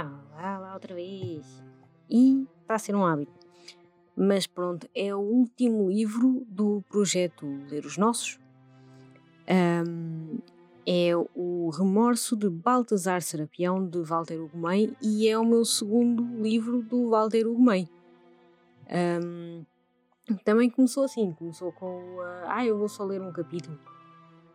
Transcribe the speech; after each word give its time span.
Ah, 0.00 0.20
lá, 0.32 0.58
lá 0.58 0.74
outra 0.74 0.94
vez. 0.94 1.44
E 2.08 2.46
está 2.62 2.74
a 2.74 2.78
ser 2.78 2.94
um 2.94 3.04
hábito. 3.04 3.32
Mas 4.16 4.46
pronto, 4.46 4.88
é 4.94 5.14
o 5.14 5.18
último 5.18 5.88
livro 5.88 6.44
do 6.48 6.82
projeto 6.88 7.46
Ler 7.68 7.84
os 7.84 7.96
Nossos. 7.96 8.38
Um, 9.48 10.38
é 10.86 11.12
o 11.34 11.70
Remorso 11.70 12.36
de 12.36 12.48
Baltasar 12.48 13.22
Serapião, 13.22 13.86
de 13.86 14.02
Walter 14.02 14.40
Ugumem, 14.40 14.96
e 15.02 15.28
é 15.28 15.38
o 15.38 15.44
meu 15.44 15.64
segundo 15.64 16.22
livro 16.42 16.82
do 16.82 17.10
Walter 17.10 17.46
Ugumem. 17.46 17.88
Um, 19.22 19.64
também 20.44 20.70
começou 20.70 21.04
assim, 21.04 21.32
começou 21.32 21.72
com 21.72 22.16
uh, 22.16 22.44
ah, 22.46 22.64
eu 22.64 22.78
vou 22.78 22.88
só 22.88 23.04
ler 23.04 23.20
um 23.20 23.32
capítulo 23.32 23.78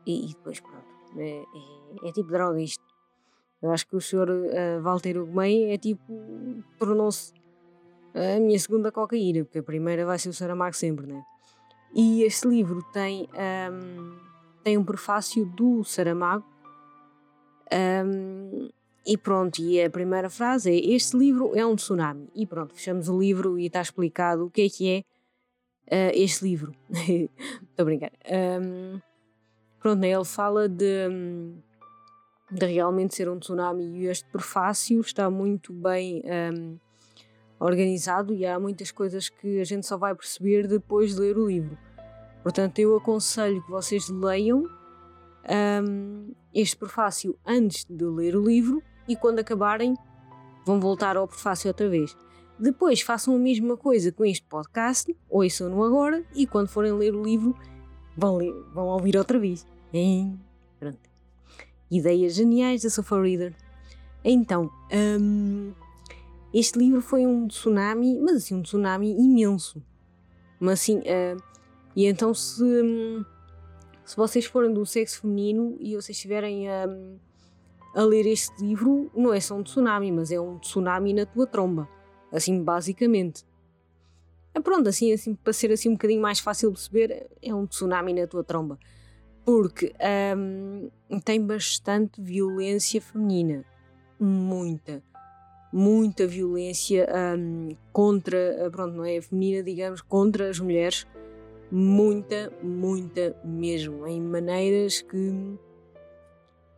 e, 0.06 0.26
e 0.26 0.28
depois 0.28 0.60
pronto, 0.60 0.86
é, 1.18 1.40
é, 1.40 2.10
é, 2.10 2.12
tipo 2.12 2.30
droga 2.30 2.62
isto. 2.62 2.85
Eu 3.66 3.72
acho 3.72 3.88
que 3.88 3.96
o 3.96 4.02
senhor 4.02 4.30
uh, 4.30 4.82
Walter 4.84 5.18
Ugumem 5.18 5.72
é 5.72 5.78
tipo, 5.78 6.04
tornou-se 6.78 7.34
a 8.14 8.40
minha 8.40 8.60
segunda 8.60 8.92
cocaína, 8.92 9.44
porque 9.44 9.58
a 9.58 9.64
primeira 9.64 10.06
vai 10.06 10.20
ser 10.20 10.30
o 10.30 10.34
Saramago 10.34 10.76
sempre, 10.76 11.08
né? 11.08 11.26
E 11.96 12.22
este 12.22 12.48
livro 12.48 12.84
tem, 12.94 13.28
um, 13.72 14.16
tem 14.64 14.78
um 14.78 14.84
prefácio 14.84 15.46
do 15.48 15.84
Saramago 15.84 16.46
um, 18.06 18.70
e 19.04 19.18
pronto, 19.18 19.60
e 19.60 19.82
a 19.84 19.90
primeira 19.90 20.30
frase 20.30 20.72
é 20.72 20.94
este 20.94 21.18
livro 21.18 21.52
é 21.56 21.66
um 21.66 21.76
tsunami. 21.76 22.30
E 22.36 22.46
pronto, 22.46 22.76
fechamos 22.76 23.10
o 23.10 23.20
livro 23.20 23.58
e 23.58 23.66
está 23.66 23.82
explicado 23.82 24.46
o 24.46 24.52
que 24.52 24.62
é 24.62 24.70
que 24.70 25.06
é 25.90 26.10
uh, 26.12 26.12
este 26.14 26.44
livro. 26.44 26.72
Estou 26.92 27.80
a 27.80 27.84
brincar. 27.84 28.12
Um, 28.62 29.02
pronto, 29.80 30.00
né, 30.00 30.12
ele 30.12 30.26
fala 30.26 30.70
de, 30.70 31.08
de 32.52 32.66
realmente 32.66 33.16
ser 33.16 33.30
um 33.30 33.40
tsunami 33.40 33.84
e 33.84 34.06
este 34.06 34.28
prefácio 34.30 35.00
está 35.02 35.30
muito 35.30 35.74
bem 35.74 36.22
um, 36.54 36.78
organizado 37.60 38.34
e 38.34 38.46
há 38.46 38.60
muitas 38.60 38.92
coisas 38.92 39.30
que 39.30 39.60
a 39.60 39.64
gente 39.64 39.86
só 39.86 39.98
vai 39.98 40.14
perceber 40.14 40.68
depois 40.68 41.16
de 41.16 41.22
ler 41.22 41.38
o 41.38 41.48
livro. 41.48 41.78
Portanto, 42.44 42.78
eu 42.80 42.96
aconselho 42.96 43.64
que 43.64 43.72
vocês 43.72 44.08
leiam 44.10 44.70
um, 45.84 46.34
este 46.54 46.76
prefácio 46.78 47.38
antes 47.46 47.86
de 47.90 48.06
ler 48.06 48.36
o 48.36 48.46
livro 48.46 48.84
e 49.08 49.16
quando 49.16 49.40
acabarem 49.40 49.96
vão 50.66 50.80
voltar 50.80 51.18
ao 51.18 51.28
prefácio 51.28 51.68
outra 51.68 51.90
vez. 51.90 52.16
Depois 52.60 53.02
façam 53.02 53.36
a 53.36 53.40
mesma 53.40 53.76
coisa 53.76 54.12
com 54.12 54.24
este 54.24 54.46
podcast, 54.48 55.14
ouçam-no 55.30 55.84
agora 55.84 56.24
e 56.34 56.48
quando 56.48 56.70
forem 56.70 56.94
ler 56.94 57.14
o 57.14 57.24
livro 57.24 57.56
vão, 58.16 58.38
ler, 58.38 58.54
vão 58.74 58.88
ouvir 58.88 59.18
outra 59.18 59.40
vez. 59.40 59.66
Hein? 59.92 60.40
Pronto. 60.80 61.15
Ideias 61.90 62.34
geniais 62.34 62.82
da 62.82 62.90
Sofa 62.90 63.22
Reader. 63.22 63.54
Então, 64.24 64.72
hum, 65.20 65.72
este 66.54 66.80
livro 66.80 67.02
foi 67.02 67.26
um 67.26 67.48
tsunami, 67.48 68.20
mas 68.20 68.38
assim, 68.38 68.56
um 68.56 68.62
tsunami 68.62 69.12
imenso. 69.12 69.84
Mas 70.60 70.82
assim, 70.82 71.00
uh, 71.00 71.42
e 71.96 72.06
então 72.06 72.34
se, 72.34 72.64
hum, 72.64 73.24
se 74.04 74.16
vocês 74.16 74.46
forem 74.46 74.74
do 74.74 74.86
sexo 74.86 75.22
feminino 75.22 75.78
e 75.80 75.96
vocês 75.96 76.18
estiverem 76.18 76.68
hum, 76.70 77.18
a 77.94 78.04
ler 78.04 78.26
este 78.26 78.62
livro, 78.64 79.12
não 79.16 79.34
é 79.34 79.40
só 79.40 79.56
um 79.56 79.64
tsunami, 79.64 80.12
mas 80.12 80.32
é 80.32 80.40
um 80.40 80.58
tsunami 80.60 81.14
na 81.14 81.26
tua 81.26 81.46
tromba. 81.46 81.88
Assim, 82.32 82.64
basicamente. 82.64 83.46
É 84.54 84.60
pronto, 84.60 84.90
assim, 84.90 85.12
assim, 85.14 85.36
para 85.36 85.54
ser 85.54 85.72
assim 85.72 85.90
um 85.90 85.94
bocadinho 85.94 86.22
mais 86.22 86.40
fácil 86.40 86.70
de 86.70 86.76
perceber, 86.76 87.30
é 87.42 87.54
um 87.54 87.68
tsunami 87.68 88.14
na 88.14 88.26
tua 88.26 88.44
tromba. 88.44 88.80
Porque 89.46 89.94
um, 90.36 90.90
tem 91.24 91.40
bastante 91.40 92.20
violência 92.20 93.00
feminina. 93.00 93.64
Muita. 94.20 95.04
Muita 95.72 96.26
violência 96.26 97.08
um, 97.38 97.70
contra, 97.94 98.70
pronto, 98.72 98.96
não 98.96 99.06
é? 99.06 99.22
Feminina, 99.22 99.62
digamos, 99.62 100.02
contra 100.02 100.50
as 100.50 100.60
mulheres. 100.60 101.06
Muita, 101.72 102.52
muita 102.64 103.36
mesmo. 103.44 104.08
Em 104.08 104.20
maneiras 104.20 105.02
que. 105.02 105.60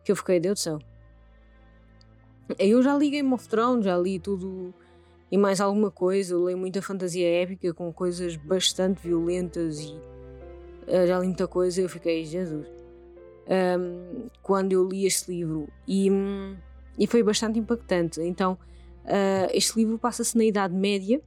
que 0.04 0.12
eu 0.12 0.16
fiquei, 0.16 0.38
Deus 0.38 0.58
do 0.58 0.62
céu. 0.62 0.78
Eu 2.58 2.82
já 2.82 2.96
li 2.96 3.10
Game 3.10 3.32
of 3.32 3.48
Thrones, 3.48 3.84
já 3.84 3.96
li 3.96 4.18
tudo 4.18 4.74
e 5.30 5.38
mais 5.38 5.60
alguma 5.60 5.90
coisa. 5.90 6.34
Eu 6.34 6.44
leio 6.44 6.58
muita 6.58 6.82
fantasia 6.82 7.26
épica 7.42 7.72
com 7.72 7.92
coisas 7.92 8.36
bastante 8.36 9.02
violentas 9.02 9.80
e 9.80 10.17
já 11.06 11.18
li 11.18 11.26
muita 11.26 11.46
coisa. 11.46 11.80
Eu 11.80 11.88
fiquei, 11.88 12.24
Jesus, 12.24 12.66
um, 13.48 14.28
quando 14.42 14.72
eu 14.72 14.86
li 14.88 15.06
este 15.06 15.30
livro 15.30 15.68
e, 15.86 16.10
e 16.98 17.06
foi 17.06 17.22
bastante 17.22 17.58
impactante. 17.58 18.20
Então, 18.20 18.58
uh, 19.04 19.50
este 19.52 19.78
livro 19.78 19.98
passa-se 19.98 20.36
na 20.36 20.44
Idade 20.44 20.74
Média. 20.74 21.20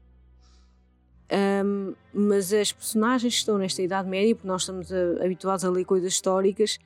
Um, 1.63 1.93
mas 2.13 2.51
as 2.51 2.73
personagens 2.73 3.35
estão 3.35 3.57
nesta 3.57 3.81
Idade 3.81 4.07
Média, 4.09 4.35
porque 4.35 4.47
nós 4.47 4.63
estamos 4.63 4.91
a, 4.91 5.23
habituados 5.23 5.63
a 5.63 5.69
ler 5.69 5.85
coisas 5.85 6.11
históricas, 6.11 6.77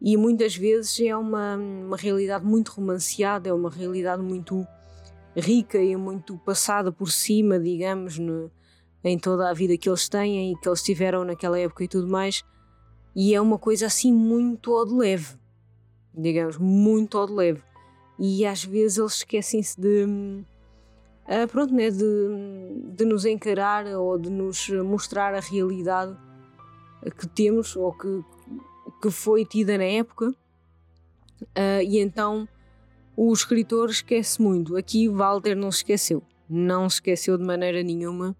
e 0.00 0.18
muitas 0.18 0.54
vezes 0.54 1.00
é 1.00 1.16
uma, 1.16 1.56
uma 1.56 1.96
realidade 1.96 2.44
muito 2.44 2.72
romanceada, 2.72 3.48
é 3.48 3.52
uma 3.52 3.70
realidade 3.70 4.22
muito 4.22 4.66
rica 5.34 5.78
e 5.78 5.96
muito 5.96 6.36
passada 6.38 6.92
por 6.92 7.10
cima, 7.10 7.58
digamos, 7.58 8.18
no, 8.18 8.50
em 9.08 9.18
toda 9.18 9.48
a 9.48 9.52
vida 9.52 9.76
que 9.76 9.88
eles 9.88 10.08
têm 10.08 10.52
e 10.52 10.56
que 10.56 10.68
eles 10.68 10.82
tiveram 10.82 11.24
naquela 11.24 11.58
época 11.58 11.84
e 11.84 11.88
tudo 11.88 12.08
mais. 12.08 12.42
E 13.14 13.34
é 13.34 13.40
uma 13.40 13.56
coisa 13.56 13.86
assim 13.86 14.12
muito 14.12 14.74
ao 14.74 14.84
de 14.84 14.94
leve, 14.94 15.36
digamos, 16.12 16.58
muito 16.58 17.16
ao 17.16 17.26
de 17.26 17.32
leve. 17.32 17.62
E 18.18 18.44
às 18.44 18.64
vezes 18.64 18.98
eles 18.98 19.12
esquecem-se 19.14 19.80
de, 19.80 20.04
uh, 20.04 21.48
pronto, 21.48 21.72
né, 21.72 21.90
de, 21.90 22.04
de 22.96 23.04
nos 23.04 23.24
encarar 23.24 23.86
ou 23.86 24.18
de 24.18 24.28
nos 24.28 24.68
mostrar 24.68 25.34
a 25.34 25.40
realidade 25.40 26.16
que 27.16 27.28
temos 27.28 27.76
ou 27.76 27.92
que, 27.92 28.24
que 29.00 29.10
foi 29.10 29.44
tida 29.44 29.78
na 29.78 29.84
época. 29.84 30.34
Uh, 31.40 31.82
e 31.86 32.00
então 32.00 32.48
o 33.16 33.32
escritor 33.32 33.88
esquece 33.88 34.42
muito. 34.42 34.76
Aqui 34.76 35.08
Walter 35.08 35.54
não 35.54 35.70
se 35.70 35.78
esqueceu, 35.78 36.22
não 36.50 36.88
se 36.88 36.96
esqueceu 36.96 37.38
de 37.38 37.44
maneira 37.44 37.82
nenhuma. 37.84 38.36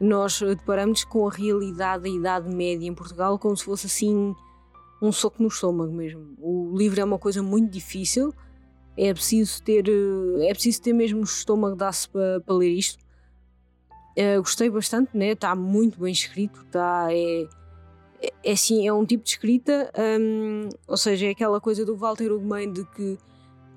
Nós 0.00 0.40
deparamos 0.40 1.04
com 1.04 1.26
a 1.26 1.30
realidade 1.30 2.04
da 2.04 2.08
Idade 2.08 2.54
Média 2.54 2.86
em 2.86 2.94
Portugal 2.94 3.38
como 3.38 3.56
se 3.56 3.64
fosse 3.64 3.86
assim 3.86 4.34
um 5.02 5.12
soco 5.12 5.42
no 5.42 5.48
estômago 5.48 5.92
mesmo. 5.92 6.34
O 6.38 6.76
livro 6.76 7.00
é 7.00 7.04
uma 7.04 7.18
coisa 7.18 7.42
muito 7.42 7.70
difícil, 7.70 8.32
é 8.96 9.12
preciso 9.12 9.62
ter, 9.62 9.84
é 10.40 10.52
preciso 10.52 10.82
ter 10.82 10.92
mesmo 10.92 11.20
o 11.20 11.24
estômago 11.24 11.76
dá-se 11.76 12.08
para, 12.08 12.40
para 12.40 12.54
ler 12.54 12.70
isto. 12.70 12.98
Uh, 14.16 14.40
gostei 14.40 14.68
bastante, 14.68 15.16
né? 15.16 15.28
está 15.28 15.54
muito 15.54 16.00
bem 16.00 16.12
escrito, 16.12 16.62
está, 16.62 17.06
é, 17.12 17.42
é, 18.20 18.32
é, 18.42 18.52
assim, 18.52 18.86
é 18.86 18.92
um 18.92 19.06
tipo 19.06 19.22
de 19.22 19.30
escrita, 19.30 19.92
um, 20.20 20.68
ou 20.88 20.96
seja, 20.96 21.26
é 21.26 21.30
aquela 21.30 21.60
coisa 21.60 21.84
do 21.84 21.96
Walter 21.96 22.32
Ugumem 22.32 22.72
de 22.72 22.84
que 22.84 23.16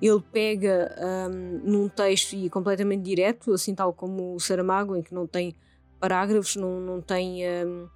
ele 0.02 0.24
pega 0.32 0.96
um, 1.30 1.72
num 1.72 1.88
texto 1.88 2.34
e 2.34 2.50
completamente 2.50 3.04
direto, 3.04 3.54
assim 3.54 3.76
tal 3.76 3.94
como 3.94 4.34
o 4.34 4.40
Saramago, 4.40 4.96
em 4.96 5.04
que 5.04 5.14
não 5.14 5.28
tem 5.28 5.56
parágrafos, 6.02 6.56
não, 6.56 6.82
não 6.82 7.00
tem. 7.00 7.48
Um, 7.66 7.88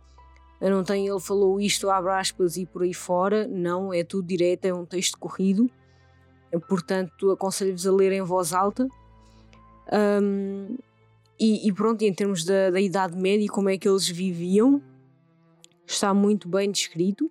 não 0.62 0.84
tem 0.84 1.08
ele 1.08 1.20
falou 1.20 1.60
isto, 1.60 1.90
abre 1.90 2.12
aspas 2.14 2.56
e 2.56 2.66
por 2.66 2.84
aí 2.84 2.94
fora. 2.94 3.48
Não, 3.48 3.94
é 3.94 4.04
tudo 4.04 4.28
direto, 4.28 4.66
é 4.66 4.74
um 4.74 4.86
texto 4.86 5.18
corrido. 5.18 5.70
Portanto, 6.70 7.32
aconselho-vos 7.32 7.86
a 7.86 7.92
ler 7.92 8.14
em 8.14 8.22
voz 8.22 8.54
alta. 8.54 8.88
Um, 9.92 10.78
e, 11.40 11.68
e, 11.68 11.74
pronto, 11.74 12.02
em 12.04 12.14
termos 12.14 12.46
da, 12.46 12.72
da 12.72 12.80
Idade 12.80 13.18
Média, 13.18 13.48
como 13.50 13.70
é 13.70 13.78
que 13.78 13.88
eles 13.88 14.08
viviam, 14.08 14.82
está 15.86 16.14
muito 16.14 16.48
bem 16.48 16.72
descrito. 16.72 17.30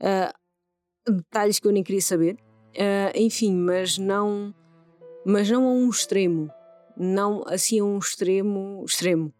Uh, 0.00 1.12
detalhes 1.12 1.58
que 1.60 1.66
eu 1.66 1.72
nem 1.72 1.82
queria 1.82 2.02
saber. 2.02 2.36
Uh, 2.74 3.12
enfim, 3.14 3.54
mas 3.54 3.98
não, 3.98 4.54
mas 5.24 5.50
não 5.50 5.66
a 5.66 5.72
um 5.72 5.88
extremo, 5.88 6.50
não 6.96 7.42
assim 7.46 7.80
a 7.80 7.84
um 7.84 7.98
extremo 7.98 8.84
extremo. 8.86 9.32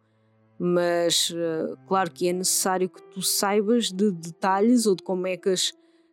Mas 0.63 1.31
uh, 1.31 1.77
claro 1.87 2.11
que 2.11 2.29
é 2.29 2.33
necessário 2.33 2.89
que 2.89 3.03
tu 3.03 3.23
saibas 3.23 3.91
de 3.91 4.11
detalhes 4.11 4.85
ou 4.85 4.95
de 4.95 5.03
como 5.03 5.27
é 5.27 5.37
que 5.37 5.49
as, 5.49 5.73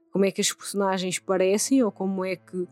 como 0.09 0.23
é 0.23 0.31
que 0.31 0.39
as 0.39 0.53
personagens 0.53 1.19
parecem 1.19 1.83
ou 1.83 1.91
como 1.91 2.23
é 2.23 2.37
que 2.37 2.57
uh, 2.57 2.69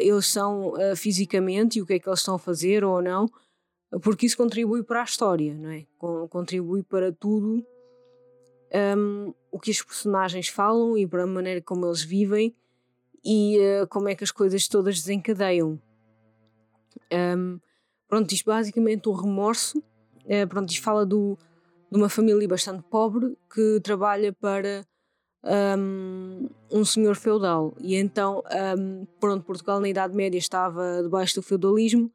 eles 0.00 0.26
são 0.26 0.74
fisicamente 0.96 1.78
e 1.78 1.82
o 1.82 1.86
que 1.86 1.94
é 1.94 1.98
que 2.00 2.08
eles 2.08 2.18
estão 2.18 2.34
a 2.34 2.38
fazer 2.38 2.82
ou 2.82 3.00
não, 3.00 3.30
porque 4.02 4.26
isso 4.26 4.36
contribui 4.36 4.82
para 4.82 5.02
a 5.02 5.04
história, 5.04 5.54
não 5.54 5.70
é? 5.70 5.86
contribui 6.28 6.82
para 6.82 7.12
tudo 7.12 7.64
um, 8.72 9.34
o 9.50 9.58
que 9.58 9.70
os 9.70 9.82
personagens 9.82 10.48
falam 10.48 10.96
e 10.96 11.06
para 11.06 11.24
a 11.24 11.26
maneira 11.26 11.60
como 11.60 11.86
eles 11.86 12.02
vivem 12.02 12.54
e 13.24 13.58
uh, 13.58 13.86
como 13.88 14.08
é 14.08 14.14
que 14.14 14.24
as 14.24 14.30
coisas 14.30 14.66
todas 14.68 14.96
desencadeiam. 14.96 15.80
Um, 17.12 17.58
pronto, 18.08 18.32
isto 18.32 18.46
basicamente 18.46 19.08
o 19.08 19.12
remorso. 19.12 19.82
Uh, 20.24 20.46
pronto, 20.48 20.70
isto 20.70 20.82
fala 20.82 21.04
do, 21.04 21.38
de 21.90 21.98
uma 21.98 22.08
família 22.08 22.46
bastante 22.46 22.82
pobre 22.84 23.36
que 23.52 23.80
trabalha 23.82 24.32
para 24.32 24.84
um, 25.78 26.48
um 26.70 26.84
senhor 26.84 27.16
feudal. 27.16 27.74
E 27.80 27.96
então, 27.96 28.42
um, 28.78 29.06
pronto, 29.18 29.44
Portugal 29.44 29.80
na 29.80 29.88
Idade 29.88 30.14
Média 30.14 30.38
estava 30.38 31.02
debaixo 31.02 31.36
do 31.36 31.42
feudalismo 31.42 32.10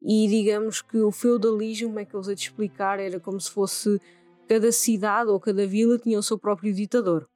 e 0.00 0.28
digamos 0.28 0.80
que 0.80 0.98
o 0.98 1.10
feudalismo, 1.10 1.88
como 1.88 2.00
é 2.00 2.04
que 2.04 2.14
eu 2.14 2.20
usei 2.20 2.34
de 2.34 2.42
explicar, 2.42 3.00
era 3.00 3.18
como 3.18 3.40
se 3.40 3.50
fosse 3.50 4.00
cada 4.48 4.70
cidade 4.70 5.30
ou 5.30 5.40
cada 5.40 5.66
vila 5.66 5.98
tinha 5.98 6.18
o 6.18 6.22
seu 6.22 6.38
próprio 6.38 6.72
ditador. 6.72 7.28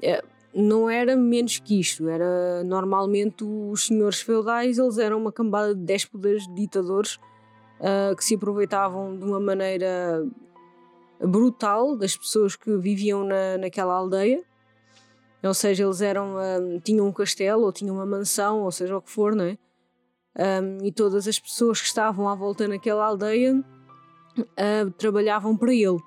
É, 0.00 0.22
não 0.54 0.88
era 0.88 1.16
menos 1.16 1.58
que 1.58 1.80
isto, 1.80 2.08
era 2.08 2.62
normalmente 2.64 3.44
os 3.44 3.86
senhores 3.86 4.20
feudais, 4.20 4.78
eles 4.78 4.98
eram 4.98 5.18
uma 5.18 5.32
cambada 5.32 5.74
de 5.74 5.82
déspotas 5.82 6.46
ditadores 6.54 7.18
uh, 7.80 8.14
que 8.16 8.24
se 8.24 8.34
aproveitavam 8.34 9.16
de 9.16 9.24
uma 9.24 9.40
maneira 9.40 10.24
brutal 11.20 11.96
das 11.96 12.16
pessoas 12.16 12.56
que 12.56 12.76
viviam 12.76 13.24
na, 13.24 13.58
naquela 13.58 13.94
aldeia. 13.94 14.42
Ou 15.42 15.54
seja, 15.54 15.84
eles 15.84 16.00
eram, 16.00 16.36
um, 16.36 16.80
tinham 16.80 17.06
um 17.06 17.12
castelo 17.12 17.62
ou 17.64 17.72
tinham 17.72 17.94
uma 17.94 18.06
mansão, 18.06 18.62
ou 18.62 18.72
seja 18.72 18.96
o 18.96 19.02
que 19.02 19.10
for, 19.10 19.34
não 19.34 19.44
é? 19.44 19.58
Um, 20.38 20.84
e 20.84 20.92
todas 20.92 21.26
as 21.26 21.38
pessoas 21.38 21.80
que 21.80 21.86
estavam 21.86 22.28
à 22.28 22.34
volta 22.34 22.68
naquela 22.68 23.06
aldeia 23.06 23.54
uh, 24.38 24.90
trabalhavam 24.98 25.56
para 25.56 25.72
ele. 25.72 25.98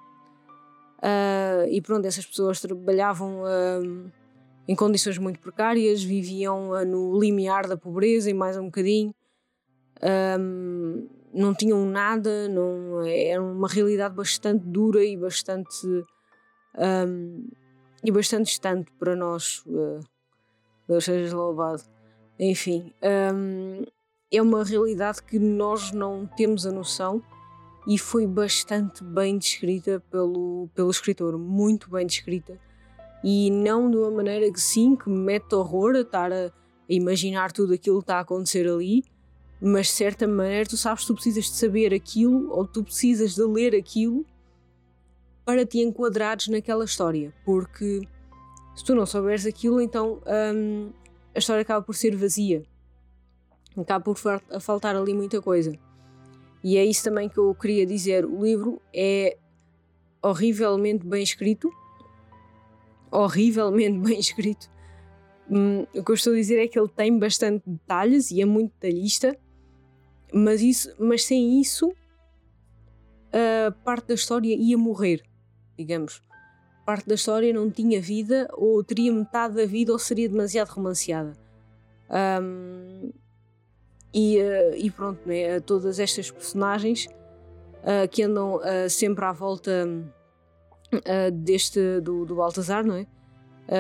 Uh, 1.00 1.66
e 1.70 1.82
pronto, 1.82 2.06
essas 2.06 2.26
pessoas 2.26 2.60
trabalhavam 2.60 3.42
uh, 3.44 4.12
em 4.68 4.76
condições 4.76 5.18
muito 5.18 5.40
precárias, 5.40 6.04
viviam 6.04 6.86
no 6.86 7.20
limiar 7.20 7.68
da 7.68 7.78
pobreza 7.78 8.30
e 8.30 8.34
mais 8.34 8.58
um 8.58 8.66
bocadinho. 8.66 9.16
Um, 10.40 11.08
não 11.34 11.54
tinham 11.54 11.86
nada, 11.86 12.48
não, 12.48 13.02
era 13.06 13.42
uma 13.42 13.68
realidade 13.68 14.16
bastante 14.16 14.66
dura 14.66 15.04
e 15.04 15.16
bastante 15.16 15.86
um, 16.78 17.48
e 18.04 18.12
bastante 18.12 18.46
distante 18.46 18.92
para 19.00 19.16
nós. 19.16 19.64
Uh, 19.66 20.00
Deus 20.88 21.06
seja 21.06 21.36
louvado. 21.36 21.84
Enfim, 22.40 22.94
um, 23.34 23.84
é 24.32 24.42
uma 24.42 24.64
realidade 24.64 25.22
que 25.24 25.38
nós 25.38 25.92
não 25.92 26.26
temos 26.26 26.66
a 26.66 26.72
noção 26.72 27.22
e 27.88 27.98
foi 27.98 28.26
bastante 28.26 29.04
bem 29.04 29.38
descrita 29.38 30.02
pelo, 30.12 30.70
pelo 30.74 30.90
escritor, 30.90 31.38
muito 31.38 31.90
bem 31.90 32.06
descrita. 32.06 32.60
E 33.24 33.52
não 33.52 33.90
de 33.92 33.98
uma 33.98 34.12
maneira 34.12 34.52
que 34.52 34.62
sim, 34.62 34.96
que 34.96 35.10
me 35.10 35.18
mete 35.18 35.54
horror 35.54 35.96
a 35.96 36.02
estar 36.02 36.32
a, 36.32 36.46
a 36.46 36.52
imaginar 36.88 37.52
tudo 37.52 37.74
aquilo 37.74 37.98
que 37.98 38.04
está 38.04 38.18
a 38.18 38.22
acontecer 38.22 38.68
ali, 38.68 39.04
mas 39.62 39.88
de 39.88 39.94
certa 39.94 40.28
maneira 40.28 40.66
tu 40.66 40.78
sabes 40.78 41.02
que 41.02 41.08
tu 41.08 41.14
precisas 41.16 41.46
de 41.46 41.56
saber 41.56 41.94
aquilo 41.94 42.50
ou 42.52 42.66
tu 42.66 42.84
precisas 42.84 43.36
de 43.36 43.44
ler 43.44 43.76
aquilo 43.76 44.26
para 45.46 45.66
te 45.66 45.80
enquadrares 45.80 46.48
naquela 46.48 46.86
história, 46.86 47.34
porque 47.44 48.02
se 48.76 48.84
tu 48.84 48.96
não 48.96 49.06
souberes 49.06 49.46
aquilo, 49.46 49.82
então 49.82 50.22
hum, 50.56 50.92
a 51.34 51.40
história 51.40 51.62
acaba 51.62 51.84
por 51.84 51.96
ser 51.96 52.16
vazia, 52.16 52.64
acaba 53.76 54.04
por 54.04 54.18
faltar 54.62 54.96
ali 54.96 55.14
muita 55.14 55.42
coisa. 55.42 55.78
E 56.64 56.78
é 56.78 56.86
isso 56.86 57.04
também 57.04 57.30
que 57.30 57.38
eu 57.38 57.56
queria 57.56 57.86
dizer. 57.86 58.26
O 58.26 58.44
livro 58.44 58.82
é 58.94 59.38
horrivelmente 60.22 61.06
bem 61.06 61.24
escrito, 61.24 61.70
horrivelmente 63.12 63.98
bem 64.08 64.20
escrito. 64.20 64.70
Hum, 65.50 65.88
o 65.96 66.04
que 66.04 66.12
eu 66.12 66.16
estou 66.16 66.34
a 66.34 66.36
dizer 66.36 66.60
é 66.60 66.68
que 66.68 66.78
ele 66.78 66.90
tem 66.90 67.18
bastante 67.18 67.64
detalhes 67.66 68.30
e 68.30 68.42
é 68.42 68.46
muito 68.46 68.72
detalhista, 68.80 69.36
mas, 70.34 70.62
isso, 70.62 70.94
mas 71.00 71.24
sem 71.24 71.60
isso, 71.60 71.94
a 73.32 73.72
parte 73.72 74.08
da 74.08 74.14
história 74.14 74.56
ia 74.56 74.78
morrer, 74.78 75.24
digamos. 75.78 76.22
Parte 76.86 77.08
da 77.08 77.16
história 77.16 77.54
não 77.54 77.70
tinha 77.70 78.02
vida, 78.02 78.48
ou 78.54 78.84
teria 78.84 79.14
metade 79.14 79.56
da 79.56 79.66
vida, 79.66 79.92
ou 79.92 80.00
seria 80.00 80.28
demasiado 80.28 80.70
romanceada. 80.70 81.34
Um, 82.42 83.12
e, 84.14 84.40
uh, 84.40 84.76
e, 84.76 84.90
pronto, 84.90 85.20
né, 85.28 85.60
todas 85.60 86.00
estas 86.00 86.32
personagens 86.32 87.06
uh, 87.06 88.08
que 88.10 88.24
andam 88.24 88.56
uh, 88.56 88.90
sempre 88.90 89.24
à 89.26 89.32
volta 89.32 89.88
deste 91.32 92.02
do, 92.02 92.26
do 92.26 92.36
Baltazar, 92.36 92.84
não 92.84 92.96
é? 92.96 93.06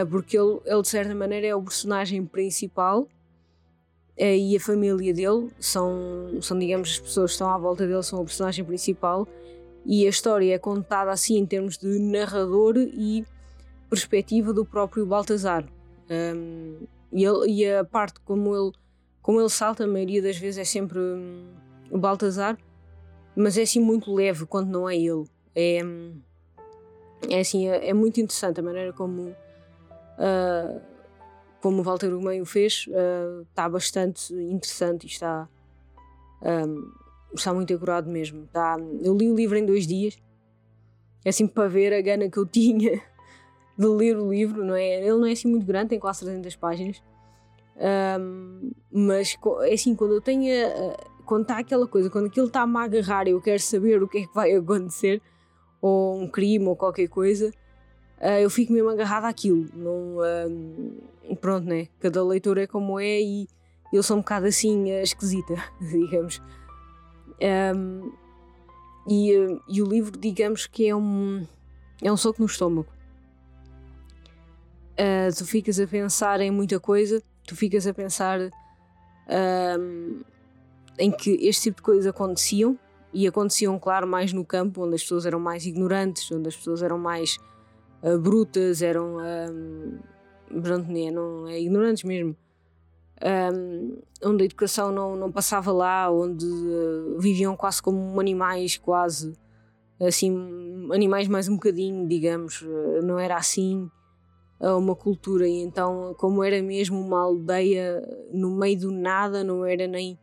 porque 0.06 0.38
ele, 0.38 0.60
ele, 0.64 0.82
de 0.84 0.88
certa 0.88 1.16
maneira, 1.16 1.48
é 1.48 1.56
o 1.56 1.64
personagem 1.64 2.24
principal 2.24 3.08
eh, 3.10 3.19
e 4.20 4.56
a 4.56 4.60
família 4.60 5.14
dele 5.14 5.50
são, 5.60 6.42
são, 6.42 6.60
digamos, 6.60 6.90
as 6.90 7.00
pessoas 7.00 7.32
que 7.32 7.36
estão 7.36 7.50
à 7.50 7.58
volta 7.58 7.88
dele, 7.88 8.04
são 8.04 8.22
o 8.22 8.26
personagem 8.26 8.66
principal. 8.66 9.28
E 9.86 10.06
a 10.06 10.10
história 10.10 10.54
é 10.54 10.60
contada 10.60 11.10
assim 11.10 11.38
em 11.38 11.46
termos 11.46 11.78
de 11.78 11.88
narrador 12.00 12.78
e 12.78 13.26
perspectiva 13.90 14.54
do 14.54 14.66
próprio 14.66 15.06
Baltazar. 15.06 15.66
Um, 16.10 16.86
e, 17.12 17.24
ele, 17.24 17.52
e, 17.52 17.74
a 17.74 17.84
parte 17.84 18.20
como 18.22 18.56
ele, 18.56 18.72
como 19.22 19.40
ele 19.40 19.50
salta, 19.50 19.86
a 19.86 19.88
maioria 19.88 20.22
das 20.22 20.38
vezes 20.38 20.58
é 20.58 20.64
sempre 20.64 21.00
um, 21.00 21.48
o 21.90 21.98
Baltazar, 21.98 22.58
mas 23.36 23.58
é 23.58 23.62
assim 23.62 23.80
muito 23.80 24.14
leve 24.14 24.46
quando 24.46 24.70
não 24.70 24.88
é 24.88 24.98
ele. 24.98 25.26
É, 25.56 25.80
é 27.30 27.40
assim, 27.40 27.68
é, 27.68 27.90
é 27.90 27.94
muito 27.94 28.20
interessante 28.20 28.60
a 28.60 28.64
maneira 28.64 28.94
como 28.94 29.30
uh, 29.30 30.82
como 31.62 31.82
o 31.82 31.84
Walter 31.84 32.14
Ugumem 32.14 32.42
o 32.42 32.46
fez, 32.46 32.86
uh, 32.88 33.42
está 33.42 33.68
bastante 33.68 34.34
interessante 34.34 35.04
e 35.04 35.08
está, 35.08 35.48
um, 36.42 36.92
está 37.34 37.54
muito 37.54 37.74
acurado 37.74 38.10
mesmo. 38.10 38.44
Está, 38.46 38.78
eu 39.02 39.16
li 39.16 39.30
o 39.30 39.36
livro 39.36 39.58
em 39.58 39.66
dois 39.66 39.86
dias, 39.86 40.18
é 41.26 41.30
assim 41.30 41.48
para 41.48 41.68
ver 41.68 41.94
a 41.94 42.02
gana 42.02 42.30
que 42.30 42.38
eu 42.38 42.46
tinha 42.48 43.02
de 43.78 43.88
ler 43.88 44.18
o 44.18 44.32
livro, 44.32 44.64
não 44.64 44.76
é? 44.76 45.02
Ele 45.02 45.18
não 45.18 45.26
é 45.26 45.32
assim 45.32 45.48
muito 45.48 45.66
grande, 45.66 45.90
tem 45.90 46.00
quase 46.00 46.22
300 46.22 46.56
páginas, 46.56 47.02
um, 48.20 48.72
mas 48.92 49.38
é 49.62 49.74
assim, 49.74 49.96
quando 49.96 50.14
eu 50.14 50.22
tenho. 50.22 50.50
Quando 51.26 51.44
está 51.44 51.60
aquela 51.60 51.88
coisa, 51.88 52.10
quando 52.10 52.26
aquilo 52.26 52.48
está-me 52.48 52.76
a 52.78 52.84
agarrar 52.84 53.28
e 53.28 53.32
eu 53.32 53.42
quero 53.42 53.62
saber 53.62 54.02
o 54.02 54.08
que 54.08 54.18
é 54.18 54.22
que 54.26 54.34
vai 54.34 54.52
acontecer, 54.52 55.22
ou 55.80 56.20
um 56.20 56.28
crime 56.28 56.66
ou 56.66 56.76
qualquer 56.76 57.08
coisa, 57.08 57.52
uh, 58.22 58.40
eu 58.40 58.50
fico 58.50 58.74
mesmo 58.74 58.90
agarrada 58.90 59.28
àquilo. 59.28 59.68
Não, 59.74 60.18
uh, 60.18 61.36
pronto, 61.38 61.68
né? 61.68 61.88
Cada 62.00 62.24
leitor 62.24 62.58
é 62.58 62.68
como 62.68 63.00
é 63.00 63.22
e 63.22 63.48
eu 63.92 64.04
sou 64.04 64.18
um 64.18 64.20
bocado 64.20 64.46
assim 64.46 64.92
uh, 64.92 65.02
esquisita, 65.02 65.56
digamos. 65.80 66.42
Um, 67.76 68.12
e, 69.08 69.32
e, 69.68 69.82
o 69.82 69.86
livro, 69.86 70.18
digamos 70.18 70.68
que 70.68 70.88
é 70.88 70.96
um, 70.96 71.48
é 72.02 72.12
um 72.12 72.18
soco 72.18 72.42
no 72.42 72.46
estômago. 72.46 72.88
tu 75.36 75.46
ficas 75.46 75.80
a 75.80 75.88
pensar 75.88 76.42
em 76.42 76.52
muita 76.52 76.80
coisa, 76.80 77.24
tu 77.48 77.56
ficas 77.56 77.88
a 77.88 77.94
pensar 77.94 78.40
em 81.00 81.12
que 81.12 81.32
este 81.48 81.64
tipo 81.64 81.78
de 81.78 81.82
coisas 81.82 82.06
aconteciam 82.06 82.78
e 83.12 83.28
aconteciam, 83.28 83.80
claro, 83.80 84.06
mais 84.06 84.32
no 84.32 84.46
campo, 84.46 84.86
onde 84.86 84.96
as 84.96 85.02
pessoas 85.02 85.26
eram 85.26 85.40
mais 85.40 85.66
ignorantes, 85.66 86.32
onde 86.32 86.48
as 86.48 86.56
pessoas 86.56 86.84
eram 86.84 87.00
mais 87.00 87.40
uh, 88.04 88.20
brutas, 88.20 88.82
eram 88.82 89.18
um, 89.18 90.00
pronto, 90.62 90.92
né, 90.92 91.12
não, 91.12 91.48
é, 91.48 91.60
ignorantes 91.60 92.04
mesmo. 92.04 92.36
Um, 93.22 93.98
onde 94.24 94.44
a 94.44 94.46
educação 94.46 94.92
não, 94.92 95.16
não 95.16 95.32
passava 95.32 95.72
lá, 95.72 96.10
onde 96.10 96.46
uh, 96.46 97.20
viviam 97.20 97.56
quase 97.56 97.82
como 97.82 98.20
animais, 98.20 98.78
quase 98.78 99.34
assim, 100.02 100.88
animais 100.94 101.28
mais 101.28 101.50
um 101.50 101.56
bocadinho, 101.56 102.08
digamos, 102.08 102.66
não 103.04 103.20
era 103.20 103.36
assim 103.36 103.92
uma 104.62 104.96
cultura. 104.96 105.48
E 105.48 105.62
então, 105.62 106.16
como 106.18 106.44
era 106.44 106.62
mesmo 106.62 107.00
uma 107.00 107.22
aldeia 107.22 108.02
no 108.32 108.52
meio 108.52 108.80
do 108.80 108.92
nada, 108.92 109.44
não 109.44 109.66
era 109.66 109.88
nem, 109.88 110.18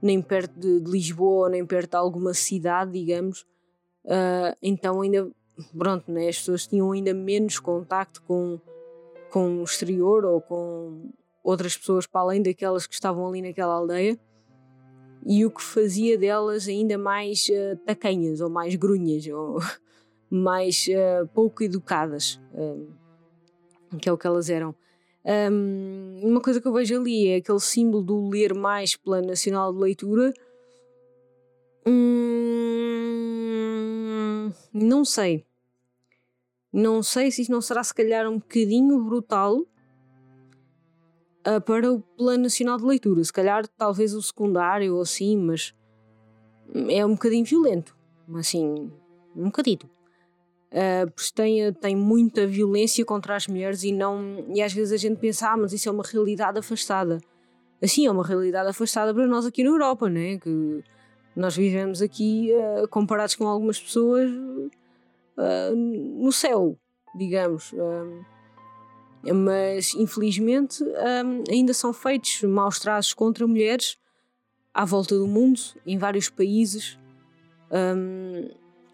nem 0.00 0.20
perto 0.22 0.58
de, 0.58 0.80
de 0.80 0.90
Lisboa, 0.90 1.48
nem 1.48 1.64
perto 1.64 1.90
de 1.90 1.96
alguma 1.96 2.34
cidade, 2.34 2.92
digamos, 2.92 3.42
uh, 4.04 4.56
então 4.62 5.00
ainda 5.00 5.30
pronto, 5.76 6.10
né, 6.10 6.28
as 6.28 6.38
pessoas 6.38 6.66
tinham 6.66 6.92
ainda 6.92 7.14
menos 7.14 7.58
contacto 7.58 8.22
com, 8.22 8.60
com 9.30 9.60
o 9.60 9.64
exterior 9.64 10.24
ou 10.24 10.40
com 10.40 11.10
outras 11.42 11.76
pessoas 11.76 12.06
para 12.06 12.20
além 12.20 12.42
daquelas 12.42 12.86
que 12.86 12.94
estavam 12.94 13.26
ali 13.28 13.40
naquela 13.40 13.74
aldeia 13.74 14.18
e 15.24 15.44
o 15.44 15.50
que 15.50 15.62
fazia 15.62 16.16
delas 16.16 16.68
ainda 16.68 16.96
mais 16.96 17.48
uh, 17.48 17.76
tacanhas 17.84 18.40
ou 18.40 18.48
mais 18.48 18.76
grunhas 18.76 19.26
ou 19.26 19.58
mais 20.30 20.86
uh, 20.88 21.26
pouco 21.34 21.64
educadas, 21.64 22.40
uh, 22.54 22.86
que 23.98 24.08
é 24.08 24.12
o 24.12 24.16
que 24.16 24.26
elas 24.26 24.48
eram. 24.48 24.74
Um, 25.24 26.20
uma 26.22 26.40
coisa 26.40 26.60
que 26.60 26.68
eu 26.68 26.72
vejo 26.72 27.00
ali 27.00 27.26
é 27.26 27.36
aquele 27.36 27.58
símbolo 27.58 28.04
do 28.04 28.28
ler 28.28 28.54
mais 28.54 28.94
Plano 28.94 29.26
Nacional 29.26 29.72
de 29.72 29.80
Leitura. 29.80 30.32
Hum, 31.84 32.95
não 34.72 35.04
sei. 35.04 35.44
Não 36.72 37.02
sei 37.02 37.30
se 37.30 37.42
isto 37.42 37.50
não 37.50 37.60
será 37.60 37.82
se 37.82 37.94
calhar 37.94 38.28
um 38.28 38.38
bocadinho 38.38 39.02
brutal 39.02 39.58
uh, 41.46 41.60
para 41.64 41.90
o 41.90 42.00
Plano 42.00 42.44
Nacional 42.44 42.76
de 42.76 42.84
Leitura. 42.84 43.24
Se 43.24 43.32
calhar 43.32 43.66
talvez 43.66 44.12
o 44.14 44.20
secundário 44.20 44.94
ou 44.94 45.00
assim, 45.00 45.36
mas 45.36 45.74
é 46.88 47.04
um 47.04 47.12
bocadinho 47.12 47.44
violento. 47.44 47.96
Assim, 48.34 48.90
um 49.34 49.44
bocadito. 49.44 49.88
Uh, 50.66 51.10
porque 51.14 51.32
tem, 51.34 51.72
tem 51.72 51.96
muita 51.96 52.46
violência 52.46 53.04
contra 53.04 53.36
as 53.36 53.46
mulheres 53.46 53.84
e 53.84 53.92
não 53.92 54.44
e 54.52 54.60
às 54.60 54.72
vezes 54.72 54.92
a 54.92 54.96
gente 54.96 55.18
pensa, 55.18 55.50
ah, 55.52 55.56
mas 55.56 55.72
isso 55.72 55.88
é 55.88 55.92
uma 55.92 56.04
realidade 56.04 56.58
afastada. 56.58 57.18
Assim, 57.80 58.06
é 58.06 58.10
uma 58.10 58.26
realidade 58.26 58.68
afastada 58.68 59.14
para 59.14 59.26
nós 59.26 59.46
aqui 59.46 59.62
na 59.62 59.70
Europa, 59.70 60.08
né? 60.08 60.38
que 60.38 60.82
nós 61.36 61.54
vivemos 61.54 62.00
aqui 62.00 62.50
uh, 62.54 62.88
comparados 62.88 63.34
com 63.34 63.46
algumas 63.46 63.78
pessoas 63.78 64.30
uh, 64.30 65.76
no 65.76 66.32
céu, 66.32 66.78
digamos. 67.14 67.74
mas 69.34 69.94
infelizmente 69.94 70.82
ainda 71.50 71.74
são 71.74 71.92
feitos 71.92 72.42
maus 72.42 72.78
traços 72.78 73.12
contra 73.12 73.46
mulheres 73.46 73.98
à 74.72 74.84
volta 74.84 75.18
do 75.18 75.26
mundo, 75.26 75.60
em 75.86 75.98
vários 75.98 76.28
países, 76.28 76.98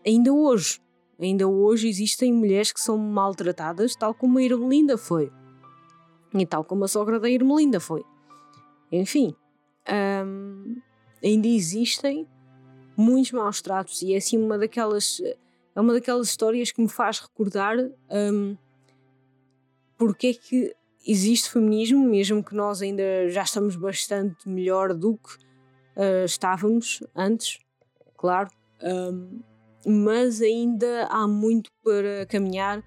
ainda 0.04 0.32
hoje. 0.32 0.80
Ainda 1.20 1.46
hoje 1.46 1.88
existem 1.88 2.32
mulheres 2.32 2.72
que 2.72 2.80
são 2.80 2.98
maltratadas, 2.98 3.94
tal 3.94 4.12
como 4.14 4.38
a 4.38 4.42
Irmelinda 4.42 4.96
foi. 4.98 5.30
E 6.34 6.46
tal 6.46 6.64
como 6.64 6.84
a 6.84 6.88
sogra 6.88 7.20
da 7.20 7.28
Irmelinda 7.28 7.78
foi. 7.78 8.04
Enfim, 8.90 9.34
um, 10.24 10.80
ainda 11.22 11.46
existem 11.46 12.26
muitos 12.96 13.32
maus 13.32 13.60
tratos 13.60 14.02
e 14.02 14.14
é 14.14 14.16
assim 14.16 14.38
uma 14.38 14.58
daquelas 14.58 15.20
é 15.74 15.80
uma 15.80 15.94
daquelas 15.94 16.28
histórias 16.28 16.70
que 16.70 16.82
me 16.82 16.88
faz 16.88 17.20
recordar 17.20 17.76
um, 18.10 18.56
porque 19.96 20.28
é 20.28 20.34
que 20.34 20.74
existe 21.06 21.50
feminismo, 21.50 22.04
mesmo 22.08 22.42
que 22.42 22.54
nós 22.54 22.82
ainda 22.82 23.28
já 23.28 23.42
estamos 23.42 23.76
bastante 23.76 24.48
melhor 24.48 24.94
do 24.94 25.16
que 25.16 25.34
uh, 25.96 26.24
estávamos 26.24 27.02
antes, 27.14 27.58
claro. 28.16 28.48
Um, 28.82 29.40
mas 29.86 30.40
ainda 30.40 31.06
há 31.06 31.26
muito 31.26 31.70
para 31.82 32.26
caminhar 32.26 32.82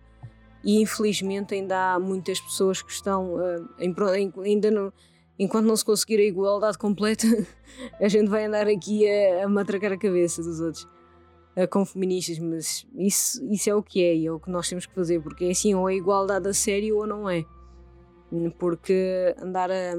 e 0.63 0.81
infelizmente 0.81 1.53
ainda 1.53 1.93
há 1.93 1.99
muitas 1.99 2.39
pessoas 2.39 2.81
que 2.81 2.91
estão 2.91 3.35
uh, 3.35 3.69
em, 3.79 3.93
ainda 4.43 4.71
não, 4.71 4.93
enquanto 5.37 5.65
não 5.65 5.75
se 5.75 5.85
conseguir 5.85 6.17
a 6.17 6.25
igualdade 6.25 6.77
completa 6.77 7.27
a 7.99 8.07
gente 8.07 8.29
vai 8.29 8.45
andar 8.45 8.67
aqui 8.67 9.07
a, 9.09 9.45
a 9.45 9.49
matracar 9.49 9.91
a 9.91 9.97
cabeça 9.97 10.41
dos 10.41 10.59
outros 10.59 10.83
uh, 11.57 11.67
com 11.69 11.85
feministas, 11.85 12.39
mas 12.39 12.87
isso, 12.95 13.45
isso 13.51 13.69
é 13.69 13.75
o 13.75 13.83
que 13.83 14.03
é 14.03 14.15
e 14.15 14.25
é 14.25 14.31
o 14.31 14.39
que 14.39 14.49
nós 14.49 14.69
temos 14.69 14.85
que 14.85 14.93
fazer, 14.93 15.21
porque 15.21 15.45
é 15.45 15.51
assim, 15.51 15.73
ou 15.73 15.89
é 15.89 15.95
igualdade 15.95 16.47
a 16.47 16.53
sério 16.53 16.97
ou 16.97 17.07
não 17.07 17.29
é 17.29 17.45
porque 18.57 19.35
andar 19.39 19.71
a 19.71 19.93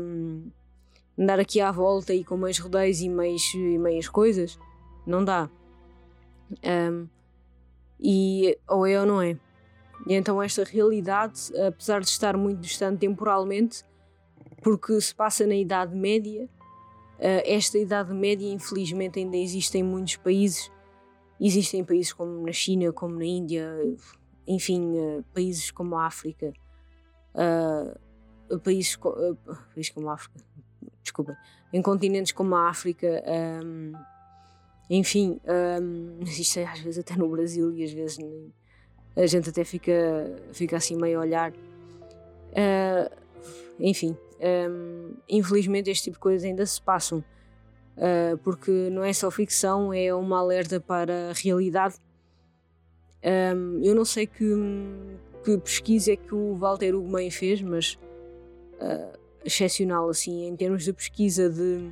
andar 1.19 1.41
aqui 1.41 1.61
à 1.61 1.71
volta 1.71 2.13
e 2.13 2.25
com 2.25 2.37
mais 2.37 2.59
rodeios 2.59 3.01
e 3.01 3.09
mais, 3.09 3.43
e 3.55 3.79
meias 3.79 4.09
coisas 4.09 4.59
não 5.07 5.25
dá 5.25 5.49
um, 6.65 7.09
e 7.99 8.59
ou 8.69 8.87
é 8.87 9.01
ou 9.01 9.07
não 9.07 9.23
é. 9.23 9.39
E 10.07 10.15
então 10.15 10.43
esta 10.43 10.63
realidade, 10.65 11.51
apesar 11.67 12.01
de 12.01 12.09
estar 12.09 12.37
muito 12.37 12.61
distante 12.61 12.99
temporalmente, 12.99 13.83
porque 14.63 15.01
se 15.01 15.15
passa 15.15 15.47
na 15.47 15.55
Idade 15.55 15.95
Média, 15.95 16.49
uh, 17.19 17.43
esta 17.45 17.79
Idade 17.79 18.13
Média 18.13 18.51
infelizmente 18.51 19.19
ainda 19.19 19.37
existe 19.37 19.79
em 19.79 19.83
muitos 19.83 20.17
países. 20.17 20.71
Existem 21.41 21.85
países 21.85 22.13
como 22.13 22.45
na 22.45 22.53
China, 22.53 22.93
como 22.93 23.17
na 23.17 23.25
Índia, 23.25 23.71
enfim, 24.47 24.99
uh, 24.99 25.25
países 25.35 25.71
como 25.71 25.97
a 25.97 26.07
África, 26.07 26.53
uh, 27.35 28.59
países, 28.61 28.97
países 29.75 29.91
como 29.91 30.09
a 30.09 30.15
África, 30.15 30.41
desculpa, 31.03 31.37
em 31.73 31.83
continentes 31.83 32.33
como 32.33 32.55
a 32.55 32.69
África. 32.69 33.23
Um, 33.63 33.93
enfim, 34.89 35.41
um, 35.83 36.21
isto 36.25 36.59
é 36.59 36.65
às 36.65 36.81
vezes 36.81 36.99
até 36.99 37.17
no 37.17 37.29
Brasil 37.29 37.73
e 37.75 37.85
às 37.85 37.93
vezes 37.93 38.19
a 39.15 39.27
gente 39.27 39.51
até 39.51 39.65
fica, 39.65 39.93
fica 40.53 40.77
assim 40.77 40.97
meio 40.97 41.19
a 41.19 41.23
olhar. 41.23 41.53
Uh, 41.53 43.11
enfim, 43.79 44.17
um, 44.41 45.15
infelizmente 45.29 45.91
este 45.91 46.05
tipo 46.05 46.17
de 46.17 46.21
coisas 46.21 46.45
ainda 46.45 46.65
se 46.65 46.81
passam. 46.81 47.25
Uh, 47.97 48.37
porque 48.39 48.71
não 48.91 49.03
é 49.03 49.13
só 49.13 49.31
ficção, 49.31 49.93
é 49.93 50.15
uma 50.15 50.39
alerta 50.39 50.79
para 50.79 51.31
a 51.31 51.33
realidade. 51.33 51.97
Um, 53.25 53.83
eu 53.83 53.95
não 53.95 54.05
sei 54.05 54.27
que, 54.27 54.45
que 55.43 55.57
pesquisa 55.59 56.13
é 56.13 56.17
que 56.17 56.35
o 56.35 56.55
Walter 56.57 56.95
Ugumem 56.95 57.31
fez, 57.31 57.63
mas 57.63 57.99
uh, 58.75 59.19
excepcional 59.45 60.09
assim 60.11 60.47
em 60.47 60.55
termos 60.55 60.85
de 60.85 60.93
pesquisa 60.93 61.49
de 61.49 61.91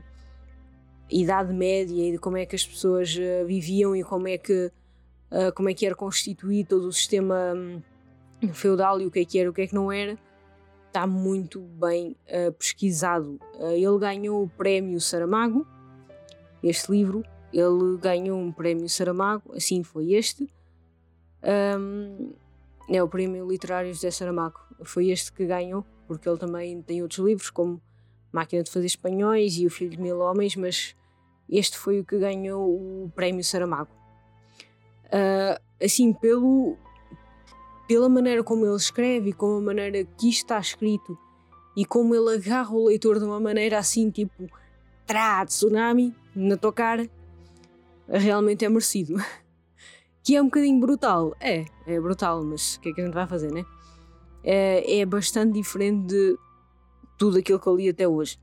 Idade 1.10 1.54
Média 1.54 2.08
e 2.08 2.12
de 2.12 2.18
como 2.18 2.36
é 2.36 2.44
que 2.44 2.54
as 2.54 2.66
pessoas 2.66 3.16
uh, 3.16 3.46
viviam 3.46 3.96
e 3.96 4.04
como 4.04 4.28
é 4.28 4.38
que 4.38 4.70
como 5.56 5.68
é 5.68 5.74
que 5.74 5.84
era 5.84 5.96
constituído 5.96 6.68
todo 6.68 6.86
o 6.86 6.92
sistema 6.92 7.54
um, 7.56 7.82
feudal 8.52 9.00
e 9.00 9.06
o 9.06 9.10
que 9.10 9.18
é 9.18 9.24
que 9.24 9.36
era 9.36 9.50
o 9.50 9.52
que 9.52 9.62
é 9.62 9.66
que 9.66 9.74
não 9.74 9.90
era 9.90 10.16
está 10.94 11.08
muito 11.08 11.60
bem 11.60 12.16
uh, 12.28 12.52
pesquisado. 12.52 13.40
Ele 13.58 13.98
ganhou 13.98 14.44
o 14.44 14.48
prémio 14.48 15.00
Saramago 15.00 15.66
este 16.62 16.92
livro. 16.92 17.24
Ele 17.52 17.98
ganhou 17.98 18.38
um 18.38 18.52
prémio 18.52 18.88
Saramago 18.88 19.52
assim 19.56 19.82
foi 19.82 20.12
este. 20.12 20.48
Um, 21.42 22.32
é 22.88 23.02
o 23.02 23.08
prémio 23.08 23.44
literário 23.48 23.92
José 23.92 24.12
Saramago. 24.12 24.60
Foi 24.84 25.08
este 25.08 25.32
que 25.32 25.44
ganhou 25.44 25.84
porque 26.06 26.28
ele 26.28 26.38
também 26.38 26.80
tem 26.80 27.02
outros 27.02 27.18
livros 27.18 27.50
como 27.50 27.82
Máquina 28.30 28.62
de 28.62 28.70
Fazer 28.70 28.86
Espanhóis 28.86 29.56
e 29.58 29.66
O 29.66 29.70
Filho 29.70 29.90
de 29.90 30.00
Mil 30.00 30.20
Homens, 30.20 30.54
mas 30.54 30.94
este 31.50 31.76
foi 31.76 31.98
o 31.98 32.04
que 32.04 32.18
ganhou 32.18 32.62
o 32.68 33.10
Prémio 33.14 33.42
Saramago. 33.42 33.90
Uh, 35.06 35.60
assim, 35.82 36.12
pelo, 36.12 36.76
pela 37.87 38.09
maneira 38.09 38.43
como 38.43 38.64
ele 38.67 38.76
escreve 38.76 39.31
e 39.31 39.33
como 39.33 39.59
a 39.59 39.61
maneira 39.61 40.05
que 40.05 40.29
isto 40.29 40.45
está 40.45 40.59
escrito 40.59 41.19
e 41.76 41.85
como 41.85 42.14
ele 42.14 42.37
agarra 42.37 42.73
o 42.73 42.87
leitor 42.87 43.19
de 43.19 43.25
uma 43.25 43.41
maneira 43.41 43.79
assim, 43.79 44.11
tipo, 44.11 44.49
trá, 45.07 45.45
tsunami, 45.45 46.14
na 46.35 46.57
tua 46.57 46.73
cara, 46.73 47.09
realmente 48.09 48.64
é 48.64 48.69
merecido. 48.69 49.17
que 50.23 50.37
é 50.37 50.41
um 50.41 50.47
bocadinho 50.47 50.81
brutal. 50.81 51.37
É, 51.41 51.64
é 51.87 52.00
brutal, 52.00 52.43
mas 52.45 52.76
o 52.76 52.81
que 52.81 52.88
é 52.91 52.93
que 52.93 53.00
a 53.00 53.05
gente 53.05 53.14
vai 53.14 53.26
fazer, 53.26 53.53
né? 53.53 53.64
É, 54.43 55.00
é 55.00 55.07
bastante 55.07 55.53
diferente 55.53 56.07
de 56.07 56.37
tudo 57.19 57.38
aquilo 57.38 57.59
que 57.59 57.67
eu 57.67 57.76
li 57.76 57.88
até 57.88 58.07
hoje. 58.07 58.38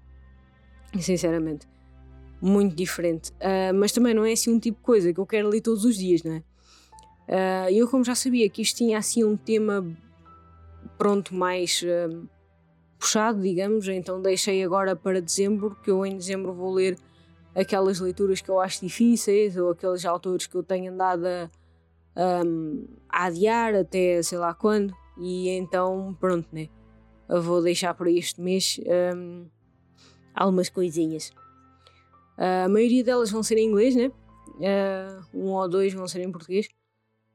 Sinceramente. 1.00 1.68
Muito 2.42 2.76
diferente. 2.76 3.32
Uh, 3.34 3.74
mas 3.74 3.92
também 3.92 4.14
não 4.14 4.26
é 4.26 4.34
assim 4.34 4.54
um 4.54 4.60
tipo 4.60 4.78
de 4.80 4.84
coisa 4.84 5.14
que 5.14 5.20
eu 5.20 5.26
quero 5.26 5.48
ler 5.48 5.62
todos 5.62 5.86
os 5.86 5.96
dias, 5.96 6.24
não 6.24 6.34
é? 6.34 6.44
Uh, 7.32 7.72
eu, 7.72 7.88
como 7.88 8.04
já 8.04 8.14
sabia 8.14 8.50
que 8.50 8.62
isto 8.62 8.76
tinha 8.76 8.98
assim 8.98 9.24
um 9.24 9.38
tema 9.38 9.86
pronto, 10.98 11.34
mais 11.34 11.82
uh, 11.82 12.28
puxado, 13.00 13.42
digamos, 13.42 13.88
então 13.88 14.22
deixei 14.22 14.62
agora 14.62 14.98
para 14.98 15.22
dezembro, 15.22 15.78
que 15.82 15.90
eu 15.90 16.06
em 16.06 16.18
dezembro 16.18 16.54
vou 16.54 16.74
ler 16.74 16.98
aquelas 17.56 18.02
leituras 18.02 18.42
que 18.42 18.50
eu 18.50 18.60
acho 18.60 18.82
difíceis 18.86 19.56
ou 19.56 19.72
aqueles 19.72 20.06
autores 20.06 20.46
que 20.46 20.56
eu 20.56 20.62
tenho 20.62 20.92
andado 20.92 21.26
a, 21.26 21.50
um, 22.46 22.86
a 23.08 23.26
adiar 23.28 23.76
até 23.76 24.22
sei 24.22 24.38
lá 24.38 24.54
quando, 24.54 24.94
e 25.18 25.48
então 25.50 26.16
pronto, 26.20 26.50
né? 26.52 26.68
vou 27.40 27.62
deixar 27.62 27.94
para 27.94 28.12
este 28.12 28.42
mês 28.42 28.78
um, 29.16 29.46
algumas 30.36 30.70
coisinhas. 30.70 31.30
Uh, 32.38 32.66
a 32.66 32.70
maioria 32.70 33.04
delas 33.04 33.32
vão 33.32 33.42
ser 33.42 33.58
em 33.58 33.68
inglês, 33.68 33.96
né? 33.96 34.12
Uh, 34.58 35.26
um 35.34 35.48
ou 35.52 35.70
dois 35.70 35.94
vão 35.94 36.08
ser 36.08 36.22
em 36.22 36.32
português, 36.32 36.68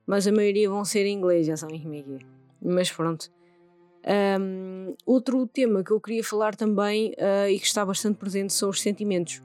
mas 0.07 0.27
a 0.27 0.33
maioria 0.33 0.69
vão 0.71 0.85
ser 0.85 1.05
em 1.07 1.15
inglês, 1.15 1.47
já 1.47 1.57
sabem 1.57 1.83
como 1.83 1.95
é 1.95 2.03
que 2.03 2.15
é. 2.15 2.19
Mas 2.63 2.91
pronto. 2.91 3.31
Um, 4.41 4.95
outro 5.05 5.47
tema 5.47 5.83
que 5.83 5.91
eu 5.91 6.01
queria 6.01 6.23
falar 6.23 6.55
também 6.55 7.11
uh, 7.13 7.49
e 7.51 7.59
que 7.59 7.67
está 7.67 7.85
bastante 7.85 8.19
presente 8.19 8.53
são 8.53 8.71
os 8.71 8.81
sentimentos. 8.81 9.43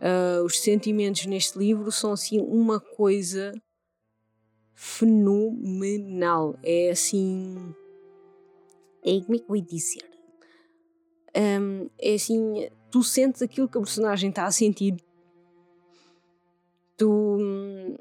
Uh, 0.00 0.44
os 0.44 0.60
sentimentos 0.60 1.26
neste 1.26 1.58
livro 1.58 1.90
são 1.90 2.12
assim 2.12 2.40
uma 2.40 2.78
coisa 2.78 3.52
fenomenal. 4.74 6.56
É 6.62 6.90
assim 6.90 7.74
é 9.04 9.20
como 9.20 9.34
é 9.34 9.38
que 9.38 9.50
eu 9.50 9.56
ia 9.56 9.62
dizer? 9.62 10.10
Um, 11.36 11.88
é 11.98 12.14
assim, 12.14 12.68
tu 12.90 13.02
sentes 13.02 13.42
aquilo 13.42 13.68
que 13.68 13.76
a 13.76 13.80
personagem 13.80 14.30
está 14.30 14.44
a 14.44 14.52
sentir. 14.52 14.96
Tu, 16.96 17.98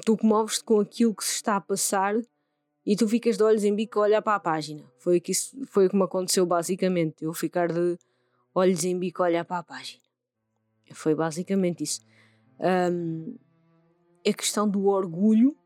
tu 0.00 0.16
comoves-te 0.16 0.64
com 0.64 0.80
aquilo 0.80 1.14
que 1.14 1.24
se 1.24 1.34
está 1.34 1.56
a 1.56 1.60
passar 1.60 2.14
e 2.84 2.96
tu 2.96 3.06
ficas 3.06 3.36
de 3.36 3.42
olhos 3.42 3.64
em 3.64 3.74
bico 3.74 4.00
a 4.00 4.02
olhar 4.02 4.22
para 4.22 4.34
a 4.34 4.40
página. 4.40 4.84
Foi, 4.98 5.20
que 5.20 5.32
isso, 5.32 5.56
foi 5.66 5.88
como 5.88 6.04
aconteceu 6.04 6.44
basicamente. 6.44 7.24
Eu 7.24 7.32
ficar 7.32 7.72
de 7.72 7.98
olhos 8.54 8.84
em 8.84 8.98
bico 8.98 9.22
a 9.22 9.26
olhar 9.26 9.44
para 9.44 9.58
a 9.58 9.62
página. 9.62 10.02
Foi 10.92 11.14
basicamente 11.14 11.84
isso. 11.84 12.00
Um, 12.58 13.36
a 14.26 14.32
questão 14.32 14.68
do 14.68 14.86
orgulho 14.86 15.56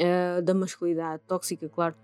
uh, 0.00 0.42
da 0.42 0.54
masculinidade 0.54 1.22
tóxica, 1.26 1.68
claro, 1.68 1.94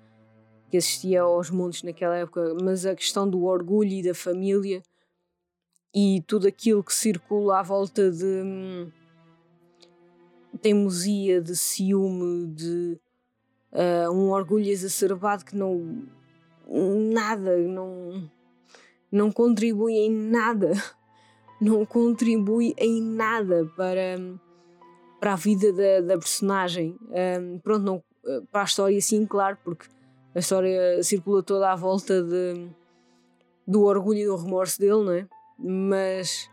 que 0.70 0.76
assistia 0.76 1.22
aos 1.22 1.50
mundos 1.50 1.82
naquela 1.82 2.16
época, 2.16 2.54
mas 2.62 2.86
a 2.86 2.94
questão 2.94 3.28
do 3.28 3.44
orgulho 3.44 3.90
e 3.90 4.02
da 4.02 4.14
família 4.14 4.82
e 5.94 6.22
tudo 6.26 6.46
aquilo 6.46 6.84
que 6.84 6.94
circula 6.94 7.58
à 7.58 7.62
volta 7.62 8.10
de 8.10 8.24
hum, 8.24 8.90
teimosia, 10.58 11.40
de 11.40 11.56
ciúme, 11.56 12.46
de 12.48 12.98
uh, 13.72 14.10
um 14.10 14.30
orgulho 14.30 14.66
exacerbado 14.66 15.44
que 15.44 15.56
não. 15.56 16.04
nada, 17.12 17.56
não. 17.58 18.30
não 19.10 19.30
contribui 19.32 19.94
em 19.94 20.10
nada. 20.10 20.72
Não 21.62 21.84
contribui 21.84 22.72
em 22.78 23.02
nada 23.02 23.70
para, 23.76 24.16
para 25.20 25.34
a 25.34 25.36
vida 25.36 25.70
da, 25.74 26.00
da 26.00 26.18
personagem. 26.18 26.96
Um, 27.10 27.58
pronto, 27.58 27.82
não, 27.84 28.02
para 28.50 28.62
a 28.62 28.64
história, 28.64 28.98
sim, 29.02 29.26
claro, 29.26 29.58
porque 29.62 29.86
a 30.34 30.38
história 30.38 31.02
circula 31.02 31.42
toda 31.42 31.70
à 31.70 31.76
volta 31.76 32.22
de, 32.22 32.66
do 33.66 33.82
orgulho 33.82 34.18
e 34.18 34.24
do 34.24 34.36
remorso 34.36 34.80
dele, 34.80 35.04
não 35.04 35.12
é? 35.12 35.28
Mas 35.58 36.48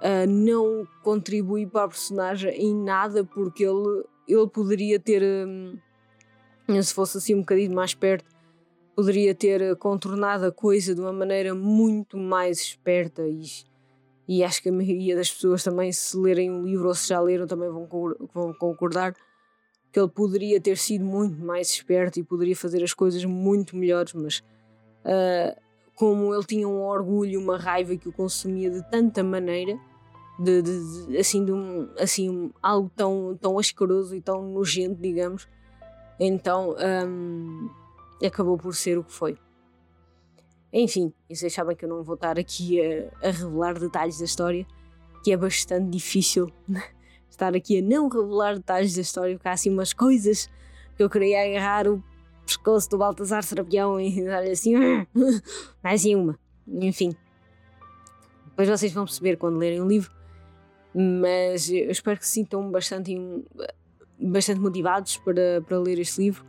uh, 0.00 0.26
não 0.28 0.86
contribui 1.02 1.66
para 1.66 1.84
a 1.84 1.88
personagem 1.88 2.50
em 2.52 2.74
nada 2.74 3.24
porque 3.24 3.64
ele, 3.64 4.04
ele 4.26 4.48
poderia 4.48 4.98
ter, 4.98 5.22
um, 5.22 5.78
se 6.82 6.92
fosse 6.94 7.18
assim 7.18 7.34
um 7.34 7.40
bocadinho 7.40 7.74
mais 7.74 7.94
perto, 7.94 8.24
poderia 8.94 9.34
ter 9.34 9.76
contornado 9.76 10.46
a 10.46 10.52
coisa 10.52 10.94
de 10.94 11.00
uma 11.00 11.12
maneira 11.12 11.54
muito 11.54 12.16
mais 12.16 12.60
esperta. 12.60 13.22
E, 13.26 13.44
e 14.28 14.44
acho 14.44 14.62
que 14.62 14.68
a 14.68 14.72
maioria 14.72 15.16
das 15.16 15.30
pessoas 15.30 15.62
também 15.62 15.92
se 15.92 16.16
lerem 16.16 16.50
um 16.50 16.64
livro 16.64 16.88
ou 16.88 16.94
se 16.94 17.08
já 17.08 17.20
leram 17.20 17.46
também 17.46 17.70
vão, 17.70 17.88
vão 18.32 18.52
concordar 18.54 19.14
que 19.92 19.98
ele 19.98 20.08
poderia 20.08 20.60
ter 20.60 20.76
sido 20.76 21.04
muito 21.04 21.42
mais 21.42 21.68
esperto 21.70 22.18
e 22.18 22.22
poderia 22.22 22.54
fazer 22.54 22.82
as 22.82 22.94
coisas 22.94 23.24
muito 23.24 23.76
melhores, 23.76 24.12
mas 24.12 24.38
uh, 25.04 25.60
como 25.94 26.32
ele 26.34 26.44
tinha 26.44 26.68
um 26.68 26.80
orgulho, 26.82 27.40
uma 27.40 27.58
raiva 27.58 27.96
que 27.96 28.08
o 28.08 28.12
consumia 28.12 28.70
de 28.70 28.88
tanta 28.88 29.22
maneira, 29.24 29.78
de, 30.40 30.62
de, 30.62 31.18
assim, 31.18 31.44
de 31.44 31.52
um, 31.52 31.88
assim, 31.98 32.50
algo 32.62 32.90
tão, 32.96 33.38
tão 33.38 33.58
asqueroso 33.58 34.16
e 34.16 34.22
tão 34.22 34.42
nojento, 34.42 35.00
digamos. 35.00 35.46
Então 36.18 36.74
um, 37.06 37.68
acabou 38.24 38.56
por 38.56 38.74
ser 38.74 38.96
o 38.96 39.04
que 39.04 39.12
foi. 39.12 39.36
Enfim, 40.72 41.12
vocês 41.28 41.52
sabem 41.52 41.76
que 41.76 41.84
eu 41.84 41.88
não 41.88 42.02
vou 42.02 42.14
estar 42.14 42.38
aqui 42.38 42.80
a, 42.80 43.28
a 43.28 43.30
revelar 43.30 43.78
detalhes 43.78 44.18
da 44.18 44.24
história, 44.24 44.66
que 45.22 45.30
é 45.30 45.36
bastante 45.36 45.90
difícil 45.90 46.50
estar 47.28 47.54
aqui 47.54 47.78
a 47.78 47.82
não 47.82 48.08
revelar 48.08 48.54
detalhes 48.54 48.94
da 48.94 49.02
história, 49.02 49.36
porque 49.36 49.48
há 49.48 49.52
assim 49.52 49.70
umas 49.70 49.92
coisas 49.92 50.48
que 50.96 51.02
eu 51.02 51.10
queria 51.10 51.44
agarrar 51.44 51.86
o 51.86 52.02
pescoço 52.46 52.88
do 52.88 52.96
Baltazar 52.96 53.42
Serapião 53.42 54.00
e 54.00 54.24
dar-lhe 54.24 54.52
assim, 54.52 54.74
mais 55.84 56.04
uma. 56.06 56.38
Enfim. 56.66 57.14
Depois 58.46 58.68
vocês 58.68 58.92
vão 58.92 59.04
perceber 59.04 59.36
quando 59.36 59.58
lerem 59.58 59.82
o 59.82 59.88
livro 59.88 60.19
mas 60.94 61.70
eu 61.70 61.90
espero 61.90 62.18
que 62.18 62.26
se 62.26 62.32
sintam 62.32 62.70
bastante, 62.70 63.14
bastante 64.18 64.60
motivados 64.60 65.16
para, 65.18 65.62
para 65.66 65.78
ler 65.78 65.98
este 65.98 66.22
livro. 66.22 66.44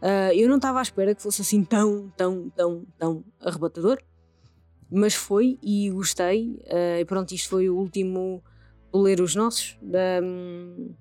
Uh, 0.00 0.34
eu 0.34 0.48
não 0.48 0.56
estava 0.56 0.80
à 0.80 0.82
espera 0.82 1.14
que 1.14 1.22
fosse 1.22 1.42
assim 1.42 1.64
tão, 1.64 2.12
tão, 2.16 2.50
tão, 2.50 2.86
tão 2.98 3.24
arrebatador, 3.40 3.98
mas 4.90 5.14
foi 5.14 5.58
e 5.62 5.90
gostei. 5.90 6.60
Uh, 6.66 7.00
e 7.00 7.04
pronto, 7.04 7.32
isto 7.32 7.48
foi 7.48 7.68
o 7.68 7.76
último 7.76 8.42
ler 8.94 9.20
os 9.20 9.34
nossos 9.34 9.78
da, 9.80 10.20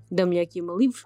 da 0.09 0.25
Mulher 0.25 0.45
que 0.45 0.59
Ama 0.59 0.73
Livros. 0.73 1.03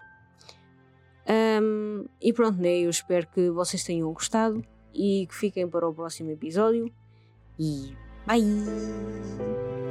Um, 1.27 2.05
e 2.21 2.31
pronto, 2.31 2.61
né? 2.61 2.79
Eu 2.79 2.89
espero 2.89 3.27
que 3.27 3.49
vocês 3.49 3.83
tenham 3.83 4.11
gostado 4.13 4.63
e 4.93 5.25
que 5.27 5.35
fiquem 5.35 5.67
para 5.67 5.87
o 5.87 5.93
próximo 5.93 6.31
episódio. 6.31 6.91
E 7.59 7.95
bye! 8.27 9.84